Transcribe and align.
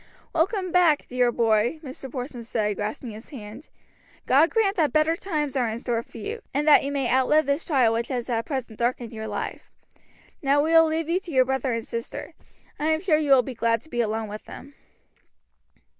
"Welcome 0.33 0.71
back, 0.71 1.05
dear 1.07 1.31
boy!" 1.31 1.79
Mr. 1.83 2.11
Porson 2.11 2.43
said, 2.43 2.75
grasping 2.77 3.11
his 3.11 3.29
hand. 3.29 3.69
"God 4.25 4.49
grant 4.49 4.75
that 4.77 4.91
better 4.91 5.15
times 5.15 5.55
are 5.55 5.69
in 5.69 5.77
store 5.77 6.01
for 6.01 6.17
you, 6.17 6.41
and 6.55 6.67
that 6.67 6.83
you 6.83 6.91
may 6.91 7.07
outlive 7.13 7.45
this 7.45 7.63
trial 7.63 7.93
which 7.93 8.07
has 8.07 8.27
at 8.27 8.47
present 8.47 8.79
darkened 8.79 9.13
your 9.13 9.27
life. 9.27 9.69
Now 10.41 10.59
we 10.59 10.71
will 10.71 10.87
leave 10.87 11.07
you 11.07 11.19
to 11.19 11.31
your 11.31 11.45
brother 11.45 11.73
and 11.73 11.85
sister. 11.85 12.33
I 12.79 12.87
am 12.87 12.99
sure 13.01 13.19
you 13.19 13.29
will 13.31 13.43
be 13.43 13.53
glad 13.53 13.79
to 13.81 13.89
be 13.89 14.01
alone 14.01 14.27
with 14.27 14.45
them." 14.45 14.73